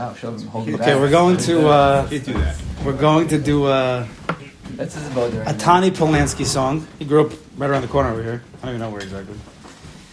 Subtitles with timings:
[0.00, 2.44] wow, show him holding Okay, we're going to uh, do
[2.84, 4.06] we're going to do uh,
[4.76, 6.86] That's his boat a Tani Polansky song.
[6.98, 8.42] He grew up right around the corner over here.
[8.58, 9.36] I don't even know where exactly.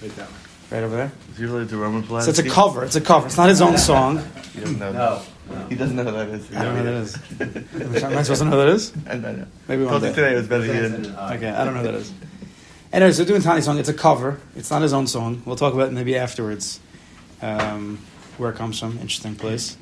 [0.01, 0.35] Right that way.
[0.71, 1.11] Right over there.
[1.31, 2.23] Is he related to Roman Polanski?
[2.23, 2.83] So it's a cover.
[2.83, 3.27] It's a cover.
[3.27, 4.21] It's not his own song.
[4.53, 4.91] You don't know.
[4.91, 5.21] No.
[5.69, 6.53] He doesn't know who that is.
[6.53, 8.03] I don't know who that is.
[8.03, 8.93] Am I supposed to know who that is?
[9.05, 9.47] I don't know.
[9.69, 10.09] Maybe one day.
[10.09, 11.05] today it was better good.
[11.05, 12.11] Okay, I don't know who that is.
[12.91, 13.79] Anyway, so we're doing Tiny song.
[13.79, 14.39] It's a cover.
[14.57, 15.41] It's not his own song.
[15.45, 16.81] We'll talk about it maybe afterwards.
[17.41, 17.99] Um,
[18.37, 19.77] where it comes from, interesting place.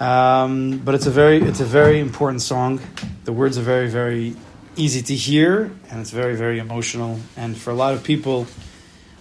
[0.00, 2.80] Um, but it's a very, it's a very important song.
[3.24, 4.34] The words are very, very
[4.76, 7.20] easy to hear, and it's very, very emotional.
[7.36, 8.46] And for a lot of people,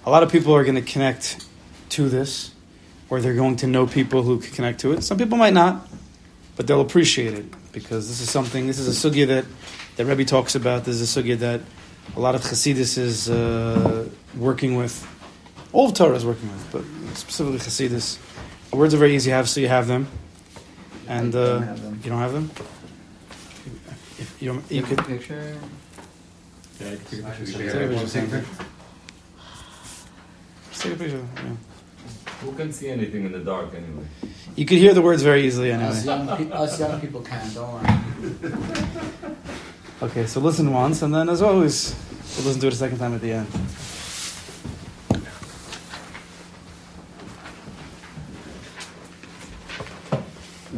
[0.06, 1.46] a lot of people are going to connect
[1.90, 2.52] to this,
[3.10, 5.04] or they're going to know people who can connect to it.
[5.04, 5.88] Some people might not,
[6.56, 8.66] but they'll appreciate it because this is something.
[8.68, 9.46] This is a sugya that
[9.96, 10.86] that Rebbe talks about.
[10.86, 11.62] This is a sugya that
[12.16, 15.08] a lot of Hasidus is uh, working with.
[15.74, 16.84] All of Torah is working with, but
[17.18, 18.18] specifically Hasidus.
[18.70, 20.08] The words are very easy to have, so you have them.
[21.08, 22.00] And I uh, don't have them.
[22.04, 22.52] you don't have them.
[24.20, 25.00] If you don't, you Take could.
[25.00, 25.58] a picture.
[26.80, 27.56] Yeah, I can take a picture.
[27.56, 28.46] Take a picture, take a picture?
[30.80, 31.28] Take a picture.
[31.36, 31.56] Yeah.
[32.42, 34.06] Who can see anything in the dark anyway?
[34.56, 36.26] You could hear the words very easily Us anyway.
[36.28, 37.54] young, pe- us young people can.
[37.54, 39.36] Don't worry.
[40.04, 41.96] Okay, so listen once, and then as always,
[42.38, 43.48] we'll listen to it a second time at the end.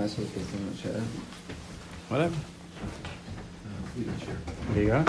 [0.05, 1.01] Am I supposed to put them in the chair?
[2.09, 2.35] Whatever.
[3.65, 4.37] Uh, here.
[4.69, 5.01] There you go.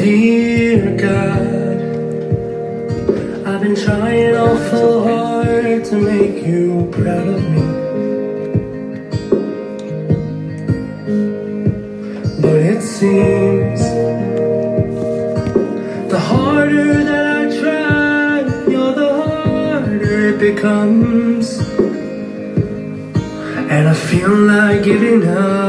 [0.00, 1.42] Dear God,
[3.46, 7.63] I've been trying awful hard to make you proud of me.
[20.64, 21.58] Becomes.
[23.68, 25.63] And I feel like giving up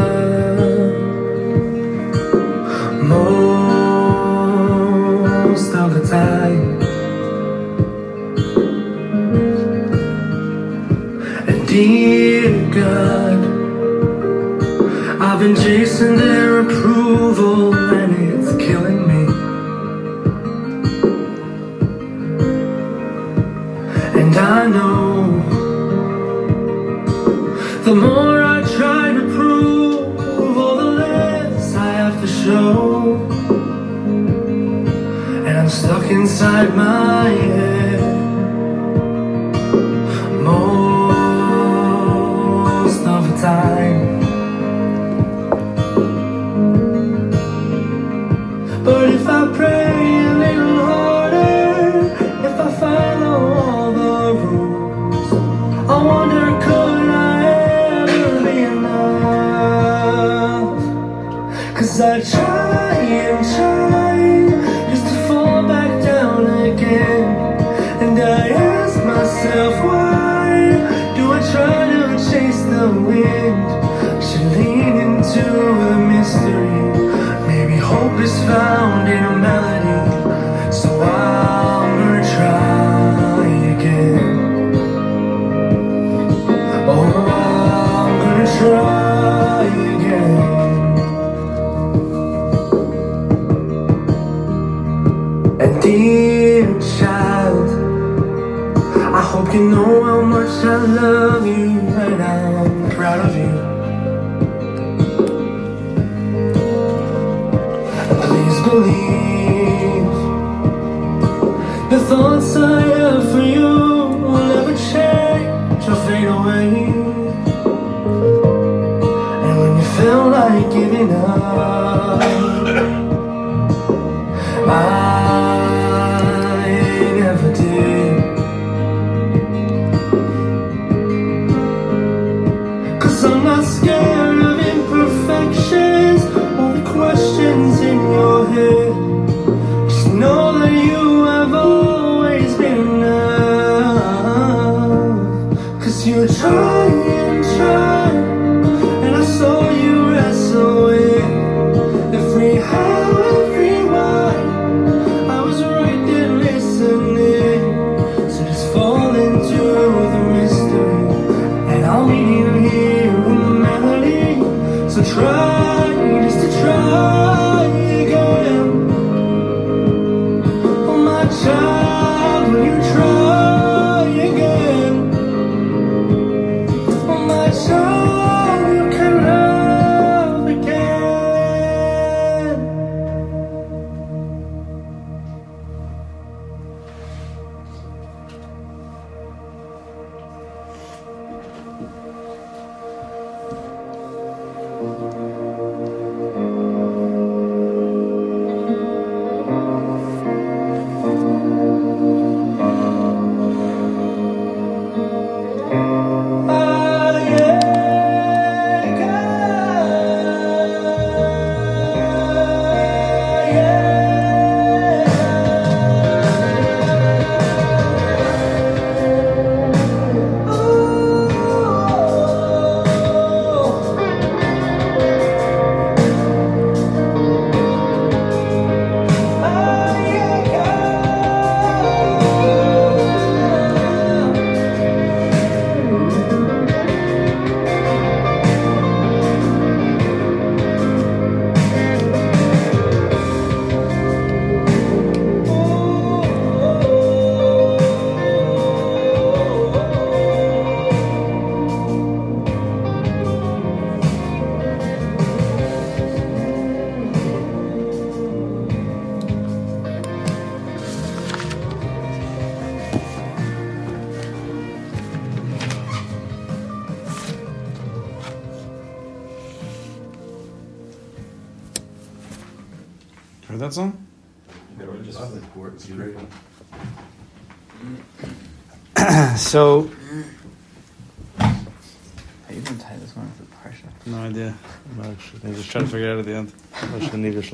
[43.45, 44.24] most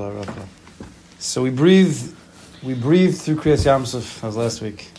[0.02, 0.48] Shlarafa.
[1.20, 2.14] So we breathe,
[2.64, 4.24] we breathe through Kriyas Yamsuf.
[4.24, 4.90] Was last week.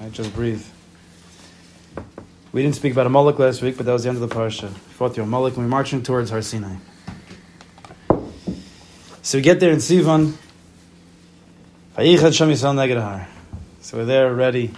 [0.00, 0.64] I just breathe.
[2.52, 4.64] We didn't speak about Amalek last week, but that was the end of the parsha.
[4.64, 6.76] We fought the Amalek, and we're marching towards Har Sinai.
[9.22, 10.34] So we get there in Sivan.
[13.80, 14.70] So we're there ready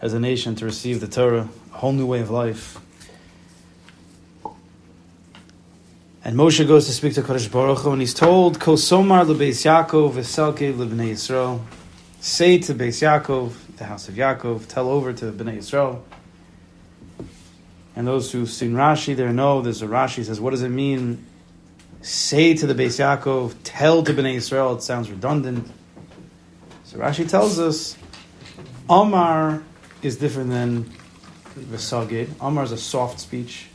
[0.00, 2.81] as a nation to receive the Torah, a whole new way of life.
[6.24, 10.12] And Moshe goes to speak to Kadosh Baruch Hu, and he's told, "Kosomar lebeis Yaakov
[10.12, 11.60] v'selke lebnei Yisrael."
[12.24, 16.02] Say to Beis Yaakov, the house of Yaakov, tell over to Bnei Yisrael.
[17.96, 21.26] And those who've seen Rashi there know there's a Rashi says, what does it mean?
[22.00, 24.76] Say to the Beis Yaakov, tell to Bnei Yisrael.
[24.76, 25.68] It sounds redundant.
[26.84, 27.96] So Rashi tells us,
[28.88, 29.64] Amar
[30.00, 30.92] is different than
[31.58, 32.28] Vesagid.
[32.40, 33.66] Amar is a soft speech.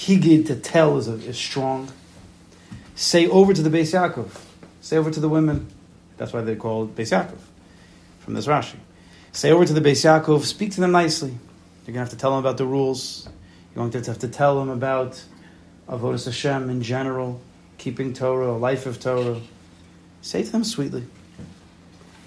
[0.00, 1.92] Higid to tell is, a, is strong.
[2.94, 4.30] Say over to the Beis Yaakov.
[4.80, 5.68] Say over to the women.
[6.16, 7.38] That's why they call it Beis Yaakov
[8.20, 8.76] from this Rashi.
[9.32, 11.28] Say over to the Beis Yaakov, speak to them nicely.
[11.30, 13.28] You're going to have to tell them about the rules.
[13.74, 15.22] You're going to have to tell them about
[15.86, 17.38] Avodah Hashem in general,
[17.76, 19.40] keeping Torah, a life of Torah.
[20.22, 21.04] Say to them sweetly.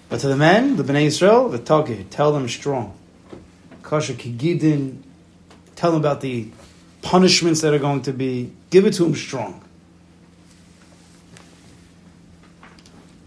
[0.09, 2.95] But to the men, the Bnei Israel, the Togeh, tell them strong.
[3.81, 5.01] Kasha Kigidin,
[5.75, 6.51] tell them about the
[7.03, 8.51] punishments that are going to be.
[8.71, 9.61] Give it to them strong.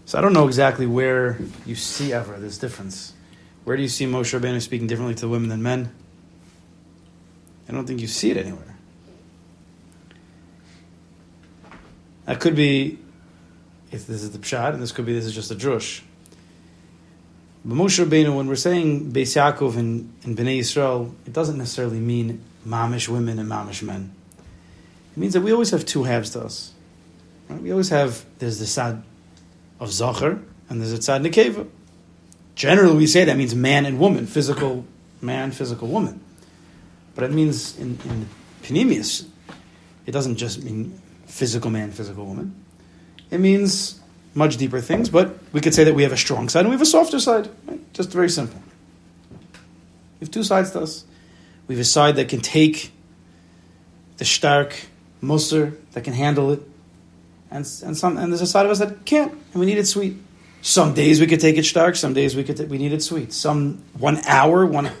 [0.05, 3.13] So I don't know exactly where you see ever this difference.
[3.63, 5.93] Where do you see Moshe Rabbeinu speaking differently to women than men?
[7.67, 8.77] I don't think you see it anywhere.
[12.25, 12.99] That could be,
[13.91, 16.01] if this is the pshat, and this could be this is just a drush.
[17.65, 21.99] But Moshe Rabbeinu, when we're saying Beis Yaakov and, and Bnei Yisrael, it doesn't necessarily
[21.99, 24.13] mean mamish women and mamish men.
[25.11, 26.73] It means that we always have two halves to us.
[27.49, 27.61] Right?
[27.61, 29.01] We always have, there's the tzad
[29.79, 31.67] of Zachar, and there's a tzad nekeva.
[32.55, 34.85] Generally, we say that means man and woman, physical
[35.21, 36.19] man, physical woman.
[37.15, 38.27] But it means in, in
[38.63, 39.27] Panemius,
[40.05, 42.55] it doesn't just mean physical man, physical woman.
[43.31, 43.99] It means
[44.33, 46.73] much deeper things, but we could say that we have a strong side and we
[46.73, 47.49] have a softer side.
[47.65, 47.93] Right?
[47.93, 48.61] Just very simple.
[50.19, 51.05] We have two sides to us.
[51.67, 52.91] We have a side that can take
[54.17, 54.75] the stark
[55.21, 56.61] musr, that can handle it,
[57.49, 59.87] and, and some and there's a side of us that can't, and we need it
[59.87, 60.17] sweet.
[60.61, 63.01] Some days we could take it stark, some days we could t- we need it
[63.01, 63.31] sweet.
[63.31, 64.91] Some one hour, one.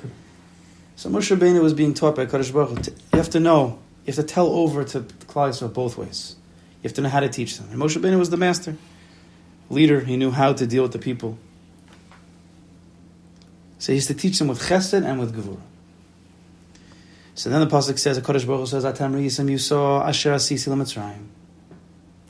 [0.95, 2.91] So Moshe Rabbeinu was being taught by Kadosh Baruch Hu.
[3.13, 6.35] You have to know, you have to tell over to Klal Yisrael both ways.
[6.81, 7.67] You have to know how to teach them.
[7.71, 8.77] And Moshe Rabbeinu was the master,
[9.69, 9.99] leader.
[9.99, 11.37] He knew how to deal with the people.
[13.79, 15.59] So he used to teach them with chesed and with gevurah.
[17.37, 20.71] So then the pasuk says, Kadosh Baruch Hu says, "Atam riyisam you saw asher asisi
[20.71, 21.27] l'mitzrayim."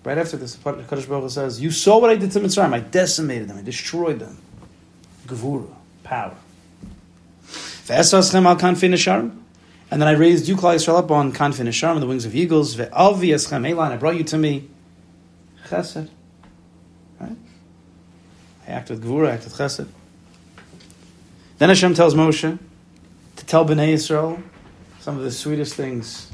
[0.03, 2.73] Right after this, Kadosh Baruch Hu says, "You saw what I did to Mitzrayim.
[2.73, 3.57] I decimated them.
[3.57, 4.37] I destroyed them.
[5.25, 5.69] Gevura,
[6.03, 6.35] power.
[7.89, 9.31] Al kanfei nesharim."
[9.89, 12.35] And then I raised you, Klal Yisrael, up on kanfei nesharim, on the wings of
[12.35, 12.75] eagles.
[12.75, 13.93] Ve'alvi eschem elan.
[13.93, 14.67] I brought you to me.
[15.69, 16.09] Chesed.
[17.21, 17.37] Right?
[18.67, 19.87] I act with Gevura, I act with Chesed.
[21.59, 22.59] Then Hashem tells Moshe
[23.37, 24.43] to tell Bnei Yisrael
[25.07, 26.29] some of the sweetest things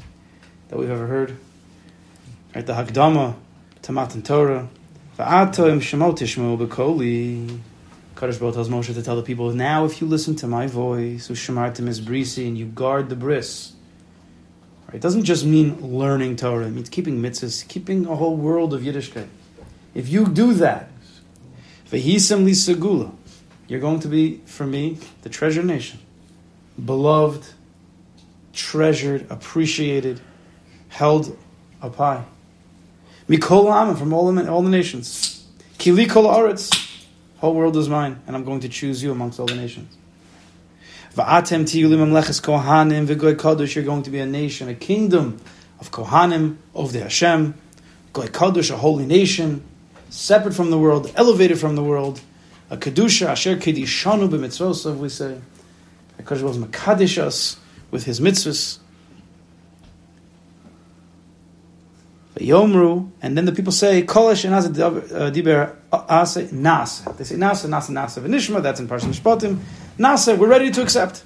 [0.66, 1.36] that we've ever heard.
[2.56, 3.36] Right, the Hakdama
[3.82, 4.68] to Matan Torah.
[5.16, 7.60] Va'ato im shemot tishmeu b'koli.
[8.16, 11.28] Kadosh Baruch tells Moshe to tell the people, now if you listen to my voice,
[11.28, 13.74] ushamartim is brisi, and you guard the bris.
[14.88, 18.74] Right, it doesn't just mean learning Torah, it means keeping mitzvahs, keeping a whole world
[18.74, 19.28] of Yiddishkeit.
[19.94, 20.90] If you do that,
[21.92, 23.14] vehisam li segula,
[23.68, 26.00] you're going to be, for me, the treasure nation.
[26.84, 27.44] Beloved,
[28.54, 30.20] treasured, appreciated,
[30.88, 31.36] held
[31.82, 32.24] up high.
[33.28, 35.46] Mikol from all the, all the nations.
[35.78, 37.04] Kili kol haaretz,
[37.38, 39.96] whole world is mine, and I'm going to choose you amongst all the nations.
[41.14, 45.40] Va'atem tiyu li mamleches kohanim v'goy kadosh, you're going to be a nation, a kingdom
[45.80, 47.54] of kohanim, of the Hashem,
[48.12, 49.64] goy kadosh, a holy nation,
[50.10, 52.20] separate from the world, elevated from the world,
[52.70, 55.40] a kedusha, asher kedishanu b'mitzvosav, we say.
[56.16, 57.58] Because was makadish us
[57.94, 58.80] with his mitzvahs.
[62.34, 67.16] Yomru, and then the people say, Kolish and Diber uh, Ase Nasa.
[67.16, 69.60] They say Nasa, Nasa, Nasa V'nishma, that's in Parsha Mishpatim.
[69.96, 71.22] Nasa, we're ready to accept.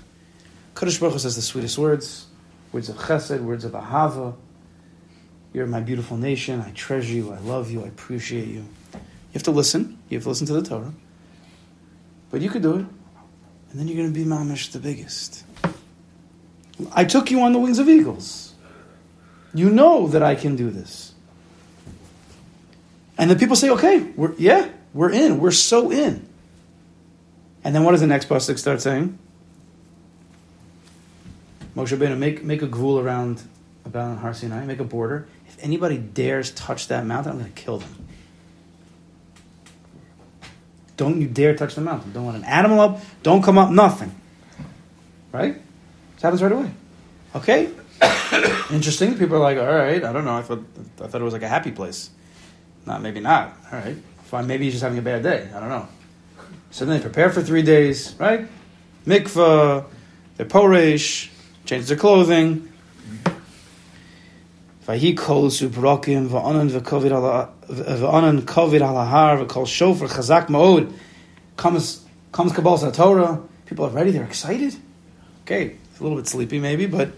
[0.74, 2.26] Kadosh Baruch Hu says the sweetest words,
[2.70, 4.36] words of chesed, words of ahava.
[5.54, 8.68] You're my beautiful nation, I treasure you, I love you, I appreciate you.
[8.92, 9.98] You have to listen.
[10.10, 10.92] You have to listen to the Torah.
[12.30, 12.86] But you could do it.
[13.70, 15.44] And then you're going to be mamish the biggest.
[16.92, 18.54] I took you on the wings of eagles.
[19.54, 21.12] You know that I can do this.
[23.16, 25.40] And the people say, okay, we're, yeah, we're in.
[25.40, 26.28] We're so in.
[27.64, 29.18] And then what does the next pasuk start saying?
[31.74, 33.42] Moshe Rabbeinu, make, make a gvul around
[33.84, 35.26] about Har Sinai, make a border.
[35.48, 38.06] If anybody dares touch that mountain, I'm going to kill them.
[40.96, 42.12] Don't you dare touch the mountain.
[42.12, 43.00] Don't want an animal up.
[43.22, 43.70] Don't come up.
[43.70, 44.14] Nothing.
[45.32, 45.60] Right?
[46.18, 46.68] This happens right away.
[47.36, 47.70] Okay.
[48.72, 49.16] Interesting.
[49.16, 50.02] People are like, all right.
[50.02, 50.36] I don't know.
[50.36, 50.64] I thought
[51.00, 52.10] I thought it was like a happy place.
[52.86, 53.56] Not maybe not.
[53.70, 53.96] All right.
[54.24, 54.48] Fine.
[54.48, 55.48] Maybe he's just having a bad day.
[55.54, 55.86] I don't know.
[56.72, 58.16] So then they prepare for three days.
[58.18, 58.48] Right?
[59.06, 59.84] Mikvah.
[60.36, 61.30] They're poresh.
[61.66, 62.68] Change their clothing.
[64.88, 67.50] Vahi kol subrokim va'anan v'kovid ala
[68.42, 70.92] kovid ala har v'kol shofar chazak ma'od.
[71.56, 73.40] Comes comes Kabbalah Torah.
[73.66, 74.10] People are ready.
[74.10, 74.74] They're excited.
[75.44, 77.10] Okay, a little bit sleepy maybe, but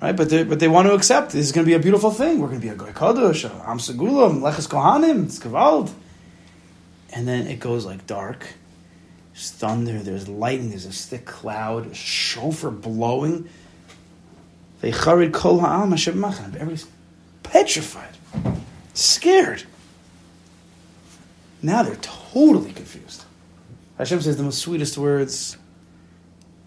[0.00, 0.16] right.
[0.16, 1.32] But they but they want to accept.
[1.32, 2.40] This is going to be a beautiful thing.
[2.40, 5.92] We're going to be a goy kadosh, am segulam, leches kohanim, it's kavald.
[7.14, 8.46] And then it goes like dark.
[9.32, 9.98] There's thunder.
[9.98, 10.70] There's lightning.
[10.70, 11.86] There's a thick cloud.
[11.90, 13.48] A shofar blowing.
[14.80, 16.54] They charid kol ha'al mashav machan.
[16.54, 16.86] Everybody's
[17.42, 18.16] petrified,
[18.94, 19.64] scared.
[21.62, 23.24] Now they're totally confused.
[23.98, 25.56] Hashem says the most sweetest words,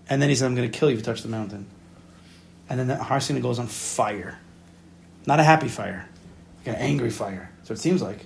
[0.10, 1.68] and then he said, "I'm going to kill you if you touch the mountain."
[2.70, 4.40] And then the Har Sinai goes on fire,
[5.26, 6.08] not a happy fire,
[6.60, 7.52] like an angry fire.
[7.64, 8.26] So it seems like.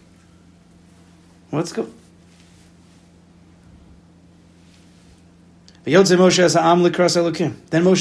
[1.51, 1.89] Let's go.
[5.83, 6.38] Then Moshe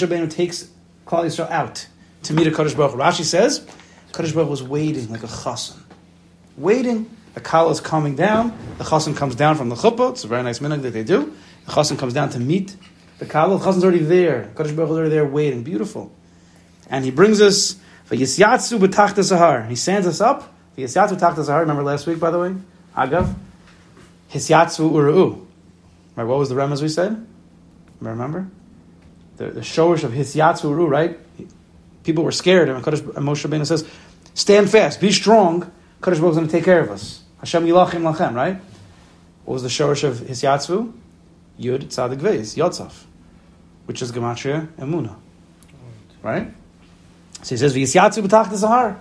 [0.07, 0.69] Rabbeinu takes
[1.07, 1.87] Klal Yisrael out
[2.25, 3.67] to meet a Kaddish Baruch Rashi says,
[4.13, 5.79] Kaddish Baruch was waiting like a chassan.
[6.59, 7.09] Waiting.
[7.35, 8.53] The kala is coming down.
[8.79, 10.11] The chassan comes down from the chuppah.
[10.11, 11.35] It's a very nice minhag that they do.
[11.65, 12.77] The chassan comes down to meet
[13.19, 13.59] the kala.
[13.59, 14.51] The chassan's already there.
[14.57, 15.63] Kaddish Baruch is already there waiting.
[15.63, 16.13] Beautiful.
[16.91, 17.77] And he brings us,
[18.09, 19.69] V'yisyatsu b'tachta sahar.
[19.69, 20.55] He stands us up.
[20.77, 21.61] V'yisyatsu b'tachta sahar.
[21.61, 22.55] Remember last week, by the way?
[22.97, 23.35] Agav.
[24.33, 25.45] Hisyatsu uru'u.
[26.17, 27.27] Right, what was the remez we said?
[28.01, 28.49] Remember?
[29.37, 31.19] The, the shorish of Hisyatsu uru'u, right?
[32.05, 33.89] People were scared, and, Kaddish, and Moshe Rabbeinu says,
[34.35, 35.71] stand fast, be strong.
[36.03, 37.23] Kaddish Baruch is going to take care of us.
[37.41, 38.61] Hashem yilachim lachem, right?
[39.45, 40.93] What was the shorish of Hisyatsu?
[41.59, 43.05] Yud Tzadik Vez, Yotzaf,
[43.89, 45.17] which is Gematria Emuna.
[46.23, 46.53] Right?
[47.43, 48.99] So he says, V'yisyatsu b'tach sahar.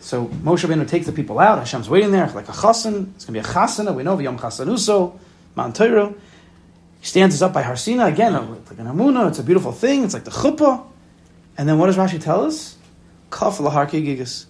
[0.00, 1.60] So Moshe Rabbeinu takes the people out.
[1.60, 3.14] Hashem's waiting there like a chassan.
[3.14, 3.94] It's going to be a chasana.
[3.94, 5.16] We know V'yom chasanuso,
[5.54, 6.12] Matan Torah.
[6.98, 9.28] He stands us up by Har Sinai again, like an amuna.
[9.28, 10.02] It's a beautiful thing.
[10.02, 10.84] It's like the chuppah.
[11.56, 12.76] And then what does Rashi tell us?
[13.30, 14.46] Kaf lahar gigas.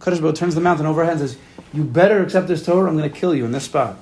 [0.00, 1.38] Kaddish Baruch turns the mountain over our head and says,
[1.72, 2.88] "You better accept this Torah.
[2.88, 3.96] I'm going to kill you in this spot."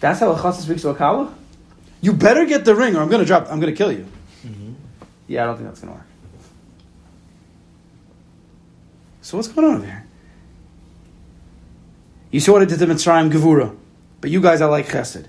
[0.00, 1.34] That's how a chassan speaks to a kala.
[2.04, 3.50] You better get the ring, or I'm going to drop.
[3.50, 4.06] I'm going to kill you.
[4.46, 4.72] Mm-hmm.
[5.26, 6.06] Yeah, I don't think that's going to work.
[9.22, 10.06] So what's going on over here?
[12.30, 13.74] You saw what it did to Mitzrayim Gevura,
[14.20, 15.28] but you guys are like Chesed,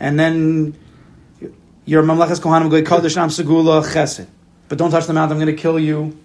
[0.00, 0.78] and then
[1.84, 4.28] you're Mamlechas Kohanim Goy Kodesh Nam Segula Chesed,
[4.70, 5.36] but don't touch the mountain.
[5.36, 6.18] I'm going to kill you.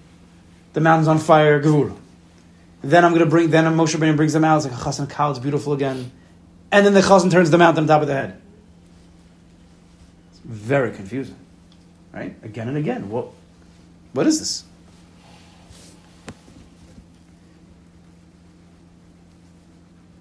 [0.72, 1.62] The mountain's on fire.
[1.62, 1.94] Gevura.
[2.82, 3.50] Then I'm going to bring.
[3.50, 4.64] Then Moshe Rabbeinu brings them out.
[4.64, 5.32] It's like a chassan cow.
[5.32, 6.10] It's beautiful again,
[6.72, 8.40] and then the chassan turns the mountain on top of the head.
[10.44, 11.38] Very confusing,
[12.14, 12.36] right?
[12.44, 13.10] Again and again.
[13.10, 13.28] What?
[14.14, 14.66] What is this?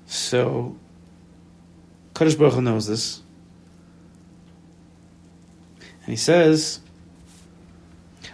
[0.07, 0.77] So,
[2.15, 3.21] Kaddish Baruch Hu knows this.
[5.81, 6.81] And he says,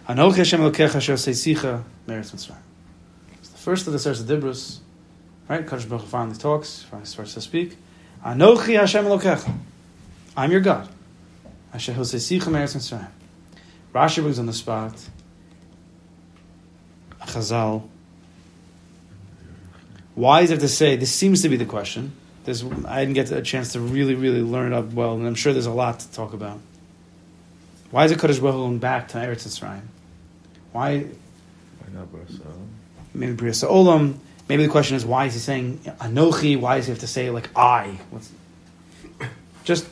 [0.09, 2.57] Anochi Hashem Elokecha Asher Seisicha Meretz Mitzrayim.
[3.35, 4.79] It's the first of the Seres Dibrus,
[5.49, 5.67] right?
[5.67, 7.77] Kaddish Baruch Hu finally talks, finally starts to speak.
[8.25, 9.53] Anochi Hashem Elokecha.
[10.37, 10.89] I'm your God.
[11.73, 13.09] Asher Seisicha Meretz Mitzrayim.
[13.95, 14.95] Rashi brings on the spot.
[17.21, 17.89] a Chazal.
[20.15, 20.97] Why does it have to say?
[20.97, 22.13] This seems to be the question.
[22.45, 25.35] There's, I didn't get a chance to really, really learn it up well, and I'm
[25.35, 26.59] sure there's a lot to talk about.
[27.91, 29.81] Why is it Kaddish Baruch going back to Eretz Yisrael?
[30.73, 31.01] Why?
[31.01, 32.67] Why not Barcelona?
[33.15, 34.19] Maybe Bria Olam.
[34.49, 36.59] Maybe the question is why is he saying Anochi?
[36.59, 37.99] Why does he have to say like I?
[38.11, 38.31] What's
[39.65, 39.87] just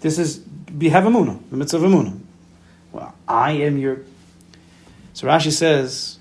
[0.00, 2.18] this is Behav Amuna, the mitzvah of Amuna.
[2.92, 3.98] Well, I am your.
[5.12, 6.18] So Rashi says,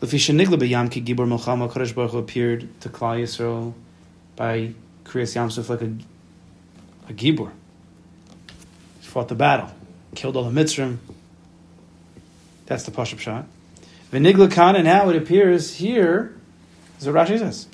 [0.00, 3.74] "Lefi shenigla b'yam ki gibor milchama." Kaddish Baruch Hu appeared to Klal Yisrael
[4.36, 4.74] by
[5.04, 5.92] Kriyas Yamsuf like a
[7.08, 7.50] a gibor.
[9.00, 9.70] He fought the battle,
[10.14, 10.96] killed all the mitzvahs.
[12.66, 13.46] That's the Pashup shot.
[14.10, 16.34] Venigla Khan, and now it appears here.
[16.98, 17.66] Is what Rashi says.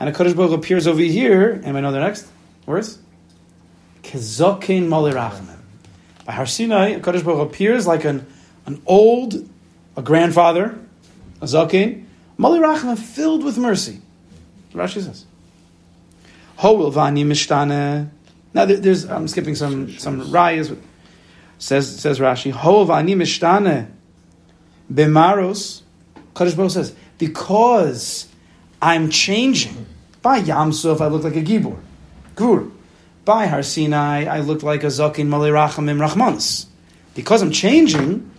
[0.00, 1.60] And a Kaddish Baruch Hu appears over here.
[1.62, 2.26] Anybody know the next
[2.66, 2.98] words?
[4.04, 5.48] Kezokin Malirachim.
[6.24, 8.26] By Har Sinai, a Kaddish Baruch appears like an,
[8.66, 9.34] an old,
[9.96, 10.78] a grandfather,
[11.40, 12.04] a Zakin,
[12.38, 14.00] Malirachim, filled with mercy.
[14.72, 15.24] Rashi says.
[16.56, 18.08] Hoel vani mishtane.
[18.52, 20.76] Now there- there's I'm skipping some some rayas.
[21.58, 22.50] Says says Rashi.
[22.50, 23.86] Hoel vani mishtane.
[24.92, 25.82] Bemaros.
[26.34, 28.26] Kaddish Baruch says because
[28.82, 29.86] I'm changing.
[30.22, 31.76] By Yamsuf, I look like a gibor,
[32.34, 32.66] gur.
[33.24, 36.66] By Har Sinai, I look like a zakin malirachamim rachmanis.
[37.14, 38.30] Because I'm changing,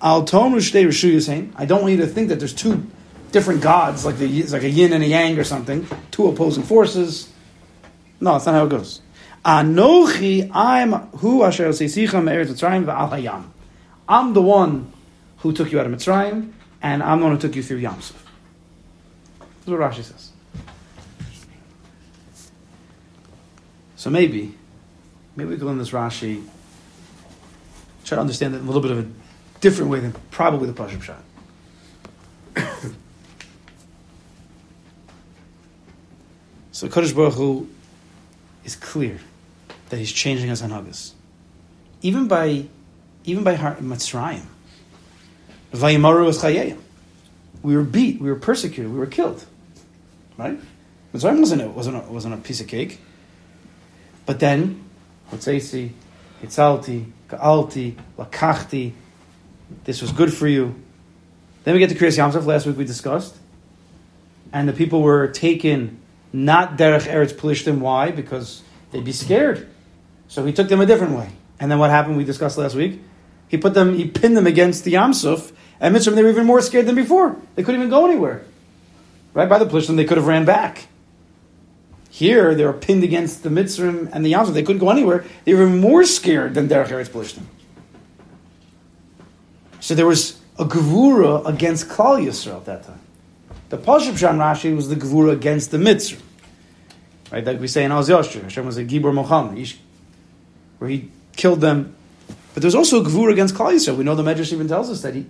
[0.00, 1.52] al tonu shtei rishu.
[1.56, 2.86] I don't want you to think that there's two
[3.32, 7.32] different gods, like the like a yin and a yang or something, two opposing forces.
[8.20, 9.00] No, that's not how it goes.
[9.44, 13.44] Anochi, I'm who hayam.
[14.08, 14.92] I'm the one
[15.38, 18.14] who took you out of Mitzrayim, and I'm the one who took you through Yamsuf.
[19.38, 20.32] That's what Rashi says.
[23.98, 24.54] So maybe,
[25.34, 26.44] maybe we can learn this Rashi,
[28.04, 29.06] try to understand it in a little bit of a
[29.60, 31.20] different way than probably the Pashim shot.
[36.70, 37.68] so Kaddish Baruch Hu
[38.64, 39.18] is clear
[39.88, 41.14] that he's changing his hanhagas.
[42.00, 42.66] Even by,
[43.24, 44.44] even by Mitzrayim.
[45.72, 46.78] Vayimaru was chayayim.
[47.64, 49.44] We were beat, we were persecuted, we were killed.
[50.36, 50.56] Right?
[51.12, 53.00] Mitzrayim wasn't a, wasn't a, wasn't a piece of cake.
[54.28, 54.84] But then,
[55.30, 55.92] Hotzeisi,
[56.42, 58.92] Hitzalti, Ka'alti, Lakachti,
[59.84, 60.74] this was good for you.
[61.64, 63.34] Then we get to Kriyas Yamsuf, last week we discussed.
[64.52, 65.98] And the people were taken
[66.30, 67.78] not Derech Eretz Plishtim.
[67.78, 68.10] Why?
[68.10, 68.60] Because
[68.90, 69.66] they'd be scared.
[70.28, 71.30] So he took them a different way.
[71.58, 73.00] And then what happened, we discussed last week?
[73.48, 76.60] He put them, he pinned them against the Yamsuf, and Mitzrayim, they were even more
[76.60, 77.34] scared than before.
[77.54, 78.44] They couldn't even go anywhere.
[79.32, 79.48] Right?
[79.48, 80.86] By the Plishtim, they could have ran back.
[82.18, 84.52] Here, they were pinned against the Mitzrayim and the Yamsuf.
[84.52, 85.24] They couldn't go anywhere.
[85.44, 87.44] They were more scared than Derech Eretz Plishtim.
[89.78, 92.98] So there was a Gevura against Klal Yisrael at that time.
[93.68, 96.20] The Pashup Shan Rashi was the Gevura against the Mitzrayim.
[97.30, 97.44] Right?
[97.44, 99.74] Like we say in Oz Yoshua, Hashem was a Gibor Mohammed,
[100.78, 101.94] where he killed them.
[102.52, 103.96] But there's also a Gevura against Klal Yisrael.
[103.96, 105.26] We know the Medrash even tells us that he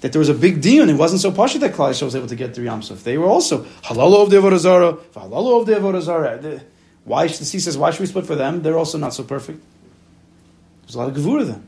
[0.00, 2.26] that there was a big deal, and it wasn't so posh that Klal was able
[2.26, 3.02] to get through Yamsuf.
[3.02, 6.62] They were also halalo of the Avodah Zarah, halalo of the Avodah.
[7.04, 8.62] Why the sea says why should we split for them?
[8.62, 9.62] They're also not so perfect.
[10.82, 11.66] There's a lot of gevura then,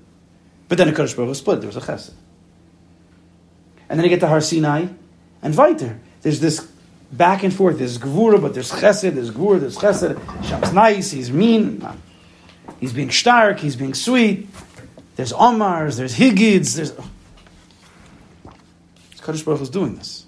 [0.68, 1.60] but then a Kaddish Baruch Hu split.
[1.60, 2.12] There was a chesed,
[3.88, 4.86] and then you get to Har Sinai
[5.42, 5.98] and Viter.
[6.22, 6.68] There's this
[7.10, 7.78] back and forth.
[7.78, 9.14] There's gevura, but there's chesed.
[9.14, 9.60] There's gevura.
[9.60, 10.44] There's chesed.
[10.44, 11.10] Shem's nice.
[11.10, 11.86] He's mean.
[12.80, 13.58] He's being stark.
[13.58, 14.48] He's being sweet.
[15.16, 15.96] There's Omars.
[15.96, 16.76] There's Higgids.
[16.76, 16.92] There's
[19.28, 20.24] Kaddish Baruch is doing this.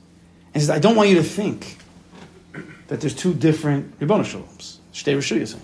[0.52, 1.78] And says, I don't want you to think
[2.88, 4.76] that there's two different Ribbon Shaloms.
[4.92, 5.58] Shtei Rishuyas.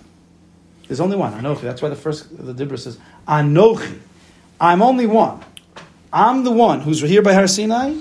[0.87, 1.33] There's only one.
[1.33, 1.61] Anochi.
[1.61, 2.97] That's why the first, the Dibra says,
[3.27, 3.99] Anochi.
[4.59, 5.45] I'm only one.
[6.11, 7.93] I'm the one who's here by Har Sinai.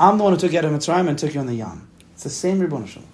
[0.00, 1.86] I'm the one who took you out of Mitzrayim and took you on the Yam.
[2.14, 3.06] It's the same Ribbon Shalom.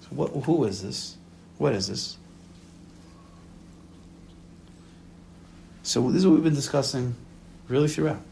[0.00, 1.18] So what, who is this?
[1.58, 2.16] What is this?
[5.82, 7.14] So this is what we've been discussing
[7.68, 8.22] really throughout.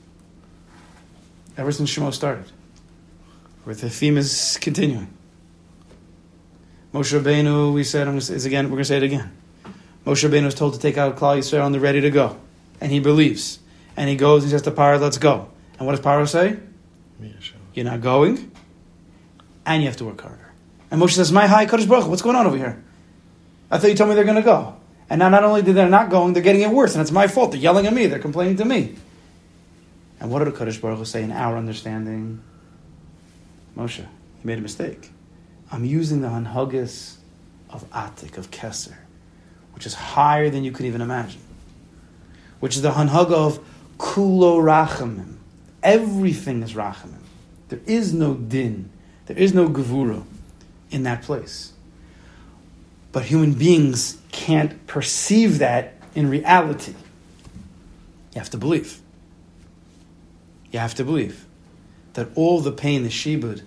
[1.57, 2.45] Ever since Shemo started.
[3.65, 5.09] Where the theme is continuing.
[6.93, 9.33] Moshe Rabbeinu, we said, I'm say again, we're going to say it again.
[10.05, 12.38] Moshe Rabbeinu is told to take out Klal Yisrael and they're ready to go.
[12.81, 13.61] And he believes.
[13.97, 15.49] And he goes, he says to Paro, let's go.
[15.79, 16.59] And what does Paro say?
[17.75, 18.51] You're not going,
[19.65, 20.53] and you have to work harder.
[20.91, 22.83] And Moshe says, My high Kaddish Baruch, what's going on over here?
[23.71, 24.77] I thought you told me they're going to go.
[25.09, 27.29] And now not only did they're not going, they're getting it worse, and it's my
[27.29, 27.53] fault.
[27.53, 28.97] They're yelling at me, they're complaining to me.
[30.23, 32.41] And what did Kaddish Baruch Hu say in our understanding?
[33.77, 34.07] Moshe, you
[34.45, 35.11] made a mistake.
[35.73, 37.17] I'm using the Hanhagis
[37.69, 38.95] of Atik, of Keser,
[39.75, 41.41] which is higher than you could even imagine.
[42.61, 43.59] Which is the Hanhaga of
[43.99, 45.39] Kulo Rachamim.
[45.83, 47.25] Everything is Rachamim.
[47.69, 48.91] There is no din,
[49.27, 50.23] there is no Gevura
[50.93, 51.73] in that place.
[53.11, 56.95] But human beings can't perceive that in reality.
[58.35, 59.02] You have to believe.
[60.73, 61.47] You have to believe
[62.15, 63.63] that all the pain, the shibud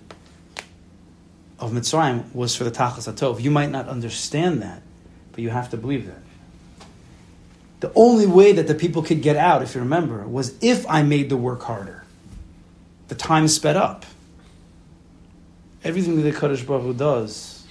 [1.60, 3.41] of Mitzrayim was for the Tachas Atov.
[3.41, 4.82] You might not understand that,
[5.32, 6.20] but you have to believe that.
[7.80, 11.04] The only way that the people could get out, if you remember, was if I
[11.04, 12.04] made the work harder.
[13.08, 14.06] The time sped up.
[15.84, 17.68] Everything that the Kaddish Baruch Hu does,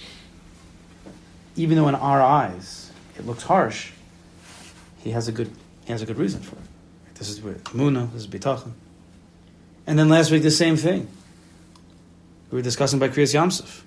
[1.57, 3.91] even though in our eyes it looks harsh,
[5.03, 5.51] he has a good
[5.83, 7.15] he has a good reason for it.
[7.15, 8.71] This is Muna, this is Bitachon.
[9.87, 11.07] And then last week the same thing.
[12.51, 13.81] we were discussing by Kriyas Yamsuf,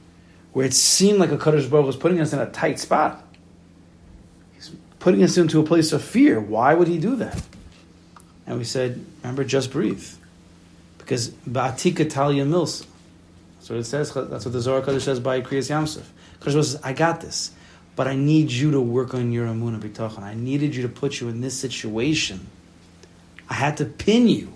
[0.53, 3.25] where it seemed like a Kaddish Baruch was putting us in a tight spot.
[4.55, 6.41] He's putting us into a place of fear.
[6.41, 7.43] Why would he do that?
[8.47, 10.07] And we said, remember, just breathe.
[10.99, 12.87] Because Ba'atika Talia Milsa.
[13.57, 14.13] That's what it says.
[14.13, 16.05] That's what the Zohar Kaddish says by Kriyas Yamsuf.
[16.41, 17.51] Kaddish says, I got this.
[17.97, 20.23] But I need you to work on your Amunah B'tachon.
[20.23, 22.47] I needed you to put you in this situation.
[23.51, 24.53] I had to pin you.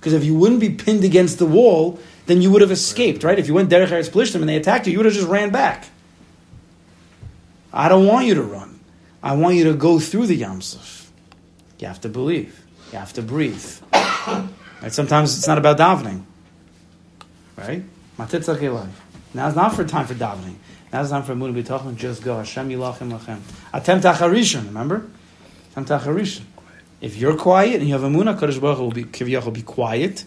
[0.00, 3.38] Because if you wouldn't be pinned against the wall, then you would have escaped, right?
[3.38, 5.50] If you went Derech Eretz Plishtim and they attacked you, you would have just ran
[5.50, 5.88] back.
[7.72, 8.80] I don't want you to run.
[9.22, 11.08] I want you to go through the Yamsuf.
[11.78, 12.64] You have to believe.
[12.92, 13.62] You have to breathe.
[14.88, 16.24] Sometimes it's not about davening.
[17.56, 17.84] Right?
[18.18, 20.56] Now it's not for time for davening.
[20.92, 21.96] Now it's time for Amunah B'tachon.
[21.96, 22.38] Just go.
[22.38, 23.38] Hashem Yilachim Lachem.
[23.72, 24.66] Atem Tacharishan.
[24.66, 25.06] Remember?
[25.74, 26.42] Atem Tacharishan.
[27.00, 29.04] If you're quiet and you have Amunah, Kadosh Baruch will be
[29.38, 30.24] will be quiet,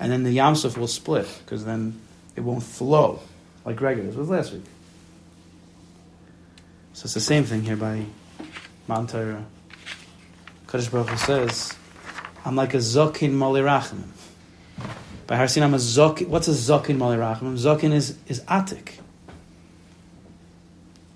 [0.00, 2.00] and then the Yamsuf will split because then
[2.34, 3.20] it won't flow
[3.64, 4.08] like regular.
[4.08, 4.64] This was last week.
[6.94, 8.04] So it's the same thing here by
[8.88, 9.46] Matan.
[10.66, 11.74] Kadosh Baruch Hu says,
[12.44, 14.04] "I'm like a zokin malirachim."
[15.26, 16.28] By Har Sinai, I'm a zokin.
[16.28, 17.58] What's a zokin malirachim?
[17.58, 18.92] Zokin is is atik.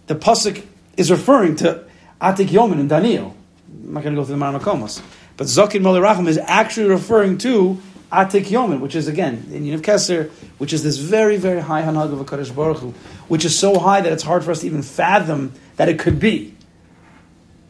[0.06, 0.64] The pasuk
[0.98, 1.84] is referring to
[2.20, 3.37] atik yomin and Daniel.
[3.70, 5.02] I'm not going to go through the Maramakomos.
[5.36, 10.30] But Zokin Molirachim is actually referring to Atik Yomin, which is again in Yiniv Keser,
[10.58, 12.94] which is this very, very high Hanag of a Kaddish Baruch Hu,
[13.28, 16.18] which is so high that it's hard for us to even fathom that it could
[16.18, 16.54] be.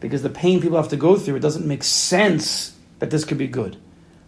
[0.01, 3.39] Because the pain people have to go through, it doesn't make sense that this could
[3.39, 3.77] be good.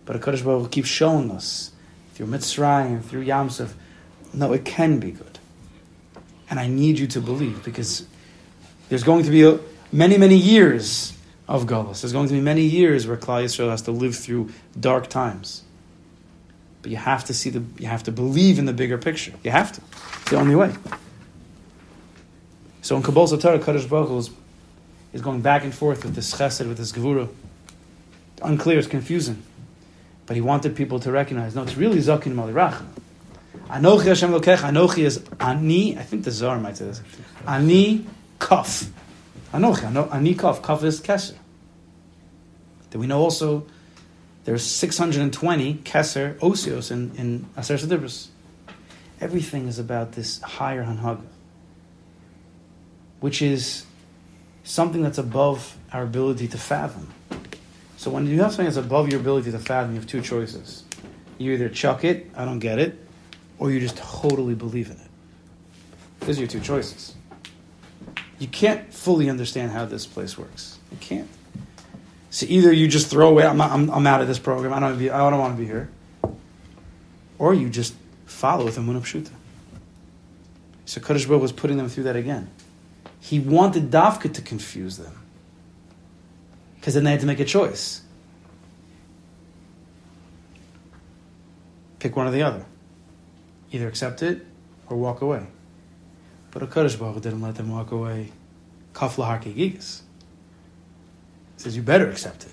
[0.05, 1.71] But a Kaddish Baruch Hu keeps showing us
[2.15, 3.73] through Mitzrayim, through Yamsuf,
[4.33, 5.39] no, it can be good.
[6.51, 8.05] And I need you to believe because
[8.89, 9.61] there's going to be a,
[9.93, 11.17] many, many years
[11.51, 12.01] of Galus.
[12.01, 15.65] There's going to be many years where Klal Yisrael has to live through dark times.
[16.81, 19.33] But you have to see the, you have to believe in the bigger picture.
[19.43, 19.83] You have to.
[20.23, 20.73] It's the only way.
[22.83, 24.31] So in Kabbalah Torah, Kaddish Baruch is,
[25.13, 27.29] is going back and forth with this chesed, with this gevura.
[28.43, 29.43] Unclear, it's confusing.
[30.27, 32.87] But he wanted people to recognize, no, it's really Zakin Malirachim.
[33.69, 37.03] Anochi Hashem Lokech, Anochi is Ani, I think the Zohar might say this.
[37.47, 38.07] Ani
[38.39, 38.85] Kaf.
[39.53, 41.35] Anochi, ano- Ani Kaf, Kaf is Keser.
[42.91, 43.67] Then we know also
[44.45, 48.29] there's 620 Keser Osios in, in Aser Sedibris.
[49.21, 51.27] Everything is about this higher Hanhaga,
[53.21, 53.85] which is
[54.65, 57.13] something that's above our ability to fathom.
[57.97, 60.85] So when you have something that's above your ability to fathom, you have two choices.
[61.37, 62.99] You either chuck it, I don't get it,
[63.59, 65.11] or you just totally believe in it.
[66.21, 67.15] Those are your two choices.
[68.39, 70.79] You can't fully understand how this place works.
[70.91, 71.29] You can't.
[72.31, 74.99] So either you just throw away, I'm, I'm, I'm out of this program, I don't,
[74.99, 75.91] be, I don't want to be here,
[77.39, 79.31] or you just follow with Amunah Pshuta.
[80.85, 82.51] So Kaddish Baruch was putting them through that again.
[83.21, 85.21] He wanted Dafka to confuse them.
[86.77, 88.01] Because then they had to make a choice.
[91.99, 92.65] Pick one or the other.
[93.71, 94.47] Either accept it
[94.89, 95.47] or walk away.
[96.51, 98.33] But a Kaddish Baruch didn't let them walk away.
[98.95, 100.01] Kafla Harki Gigas.
[101.61, 102.53] He says, You better accept it.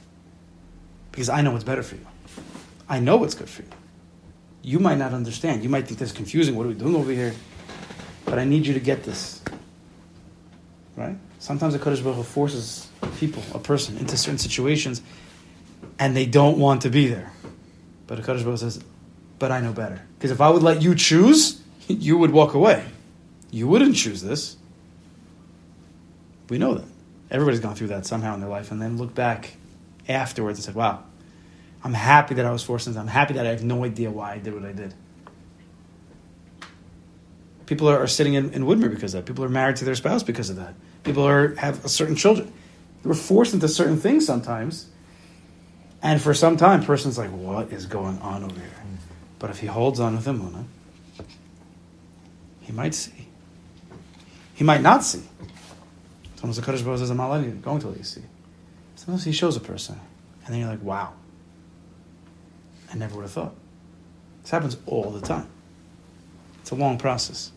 [1.12, 2.06] Because I know what's better for you.
[2.90, 3.70] I know what's good for you.
[4.64, 5.64] You might not understand.
[5.64, 6.58] You might think this is confusing.
[6.58, 7.34] What are we doing over here?
[8.26, 9.42] But I need you to get this.
[10.98, 11.16] Right?
[11.40, 15.02] Sometimes the Kaddish Baruch forces people, a person, into certain situations,
[16.00, 17.32] and they don't want to be there.
[18.08, 18.84] But the Kaddish Baruch says,
[19.40, 22.84] "But I know better." Because if I would let you choose, you would walk away.
[23.52, 24.58] You wouldn't choose this.
[26.50, 26.97] We know that.
[27.30, 29.58] Everybody's gone through that somehow in their life, and then look back
[30.08, 31.04] afterwards and said, "Wow,
[31.84, 33.00] I'm happy that I was forced into.
[33.00, 34.94] I'm happy that I have no idea why I did what I did."
[37.66, 39.30] People are, are sitting in, in Woodmere because of that.
[39.30, 40.74] People are married to their spouse because of that.
[41.04, 42.52] People are have certain children.
[43.04, 44.88] They were forced into certain things sometimes.
[46.02, 48.70] And for some time, person's like, what is going on over here?
[49.40, 50.66] But if he holds on with Emunah,
[52.62, 53.28] he might see.
[54.56, 55.24] He might not see.
[56.38, 58.22] Sometimes the Kaddish Baruch says, I'm not letting you go until you see.
[58.96, 60.00] Sometimes he shows a person,
[60.46, 61.14] and then you're like, wow.
[62.92, 63.56] I never would have thought.
[64.44, 65.50] This happens all the time.
[66.62, 67.52] It's a long process.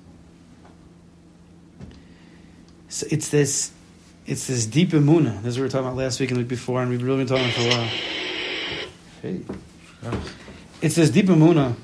[2.88, 3.70] So it's this,
[4.26, 5.42] it's this deep emuna.
[5.42, 7.02] This is what we were talking about last week and the week before, and we've
[7.02, 7.90] really been talking for a while.
[9.22, 9.42] Hey.
[10.80, 11.74] It's this deep emuna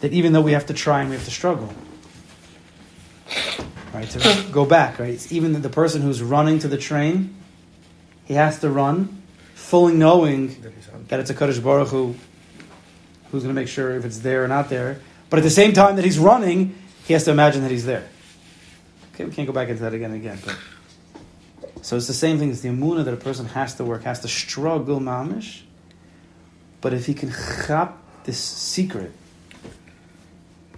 [0.00, 1.72] that even though we have to try and we have to struggle,
[3.92, 4.08] right?
[4.10, 5.10] To go back, right?
[5.10, 7.34] It's even the person who's running to the train,
[8.24, 9.22] he has to run,
[9.54, 10.56] fully knowing
[11.08, 12.14] that it's a Kaddish Baruch Hu
[13.30, 15.00] who's going to make sure if it's there or not there.
[15.30, 16.74] But at the same time that he's running,
[17.04, 18.08] he has to imagine that he's there.
[19.14, 20.38] Okay, we can't go back into that again and again.
[20.44, 20.58] But
[21.82, 22.50] so it's the same thing.
[22.50, 25.62] It's the amuna that a person has to work, has to struggle, mamish.
[26.80, 27.32] But if he can
[27.66, 29.12] chap this secret,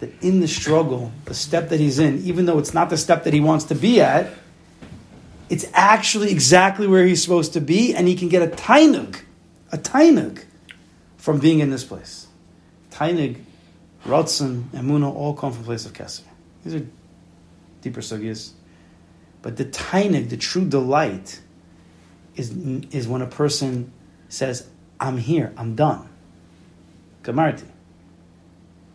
[0.05, 3.25] that in the struggle, the step that he's in, even though it's not the step
[3.25, 4.31] that he wants to be at,
[5.49, 9.17] it's actually exactly where he's supposed to be, and he can get a tainug,
[9.73, 10.45] a tainug,
[11.17, 12.27] from being in this place.
[12.91, 13.39] Tainug,
[14.05, 16.23] Ratzon, Emuna all come from a place of Kesser.
[16.65, 16.87] These are
[17.81, 18.51] deeper sugyas.
[19.41, 21.41] But the tainug, the true delight,
[22.37, 22.51] is,
[22.91, 23.91] is when a person
[24.29, 24.69] says,
[25.01, 26.09] I'm here, I'm done.
[27.23, 27.69] Gamarti.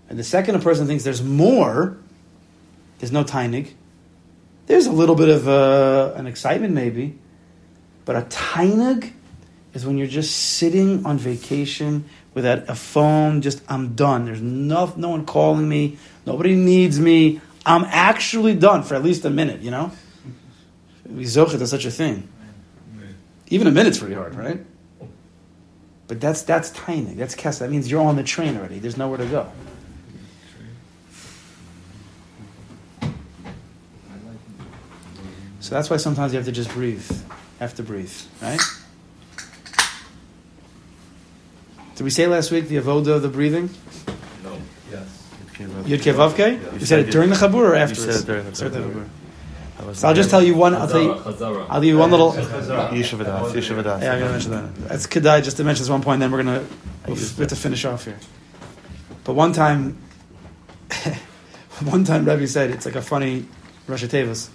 [0.09, 1.97] And the second a person thinks there's more,
[2.97, 3.73] there's no tainig.
[4.65, 7.17] There's a little bit of uh, an excitement, maybe.
[8.05, 9.13] But a tainig
[9.73, 14.25] is when you're just sitting on vacation without a phone, just I'm done.
[14.25, 17.39] There's no, no one calling me, nobody needs me.
[17.65, 19.91] I'm actually done for at least a minute, you know?
[21.05, 22.27] We zochet is such a thing.
[23.47, 24.63] Even a minute's pretty hard, right?
[26.07, 27.13] But that's that's tiny.
[27.13, 27.59] That's kes.
[27.59, 28.79] That means you're on the train already.
[28.79, 29.51] There's nowhere to go.
[35.69, 37.07] So that's why sometimes you have to just breathe.
[37.59, 38.59] Have to breathe, right?
[41.95, 43.69] Did we say last week the avoda of the breathing?
[44.43, 44.57] No.
[44.91, 45.31] Yes.
[45.59, 46.53] Yud Kei Vav Kei?
[46.79, 48.03] You said it during the chabur or afterwards?
[48.03, 48.93] You said it during the chabur.
[48.93, 49.07] chabur.
[49.77, 50.73] I was So I'll just tell you one.
[50.73, 51.11] I'll tell you.
[51.69, 52.31] I'll give you one little.
[52.31, 54.75] Yishuv Adas, Yeah, I'm gonna mention that.
[54.87, 56.19] That's kedai just to mention this one point.
[56.19, 56.65] Then we're gonna
[57.05, 58.17] we have to finish off here.
[59.23, 59.99] But one time,
[61.83, 63.45] one time Rebbe said it's like a funny
[63.87, 64.49] Rosh Tevas.